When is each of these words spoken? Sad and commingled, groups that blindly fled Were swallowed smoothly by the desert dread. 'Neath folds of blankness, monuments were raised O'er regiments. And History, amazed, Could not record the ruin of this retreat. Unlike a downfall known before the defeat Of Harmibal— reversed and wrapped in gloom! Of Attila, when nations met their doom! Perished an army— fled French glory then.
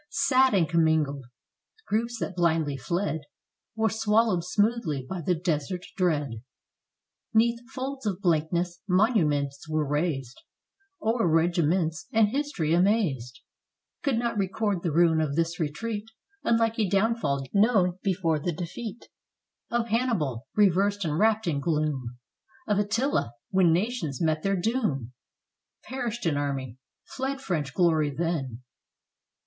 Sad 0.09 0.55
and 0.55 0.67
commingled, 0.67 1.25
groups 1.85 2.17
that 2.19 2.35
blindly 2.35 2.75
fled 2.75 3.21
Were 3.75 3.87
swallowed 3.87 4.43
smoothly 4.43 5.05
by 5.07 5.21
the 5.21 5.35
desert 5.35 5.85
dread. 5.95 6.41
'Neath 7.35 7.59
folds 7.69 8.07
of 8.07 8.19
blankness, 8.19 8.81
monuments 8.87 9.69
were 9.69 9.85
raised 9.87 10.41
O'er 11.03 11.27
regiments. 11.29 12.07
And 12.11 12.29
History, 12.29 12.73
amazed, 12.73 13.41
Could 14.01 14.17
not 14.17 14.39
record 14.39 14.81
the 14.81 14.91
ruin 14.91 15.21
of 15.21 15.35
this 15.35 15.59
retreat. 15.59 16.09
Unlike 16.43 16.79
a 16.79 16.89
downfall 16.89 17.45
known 17.53 17.99
before 18.01 18.39
the 18.39 18.53
defeat 18.53 19.07
Of 19.69 19.89
Harmibal— 19.89 20.47
reversed 20.55 21.05
and 21.05 21.19
wrapped 21.19 21.45
in 21.45 21.59
gloom! 21.59 22.17
Of 22.67 22.79
Attila, 22.79 23.33
when 23.51 23.71
nations 23.71 24.19
met 24.19 24.41
their 24.41 24.59
doom! 24.59 25.13
Perished 25.83 26.25
an 26.25 26.37
army— 26.37 26.79
fled 27.15 27.39
French 27.39 27.75
glory 27.75 28.09
then. 28.09 28.63